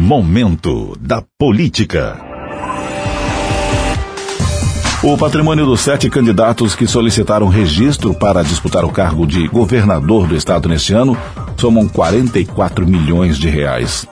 [0.00, 2.16] Momento da Política.
[5.02, 10.36] O patrimônio dos sete candidatos que solicitaram registro para disputar o cargo de governador do
[10.36, 11.18] estado neste ano
[11.56, 14.06] somam 44 milhões de reais.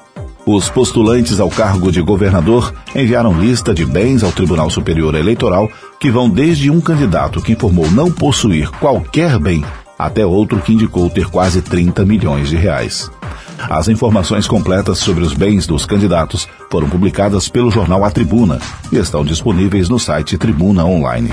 [0.45, 6.11] Os postulantes ao cargo de governador enviaram lista de bens ao Tribunal Superior Eleitoral que
[6.11, 9.65] vão desde um candidato que informou não possuir qualquer bem
[9.97, 13.11] até outro que indicou ter quase 30 milhões de reais.
[13.59, 18.59] As informações completas sobre os bens dos candidatos foram publicadas pelo jornal A Tribuna
[18.93, 21.33] e estão disponíveis no site Tribuna Online.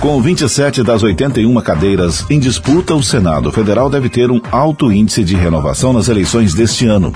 [0.00, 5.22] Com 27 das 81 cadeiras em disputa, o Senado Federal deve ter um alto índice
[5.22, 7.14] de renovação nas eleições deste ano.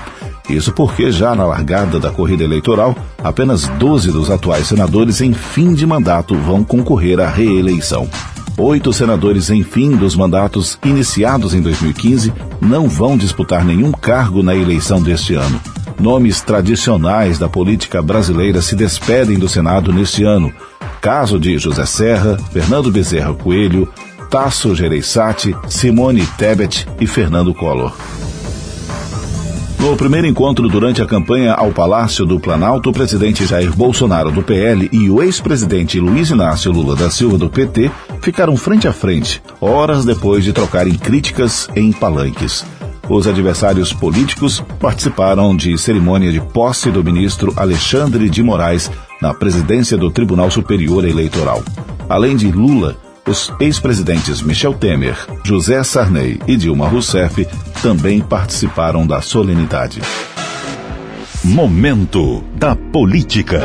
[0.49, 5.73] Isso porque, já na largada da corrida eleitoral, apenas 12 dos atuais senadores em fim
[5.73, 8.07] de mandato vão concorrer à reeleição.
[8.59, 14.55] Oito senadores em fim dos mandatos iniciados em 2015 não vão disputar nenhum cargo na
[14.55, 15.61] eleição deste ano.
[15.99, 20.51] Nomes tradicionais da política brasileira se despedem do Senado neste ano.
[20.99, 23.87] Caso de José Serra, Fernando Bezerra Coelho,
[24.29, 27.95] Tasso Gereissati, Simone Tebet e Fernando Collor.
[29.79, 34.41] No primeiro encontro durante a campanha ao Palácio do Planalto, o presidente Jair Bolsonaro do
[34.41, 37.89] PL e o ex-presidente Luiz Inácio Lula da Silva do PT
[38.21, 42.65] ficaram frente a frente, horas depois de trocarem críticas em palanques.
[43.09, 48.91] Os adversários políticos participaram de cerimônia de posse do ministro Alexandre de Moraes
[49.21, 51.63] na presidência do Tribunal Superior Eleitoral.
[52.09, 52.97] Além de Lula,
[53.27, 57.45] os ex-presidentes Michel Temer, José Sarney e Dilma Rousseff
[57.81, 60.01] também participaram da solenidade.
[61.43, 63.61] Momento da Política.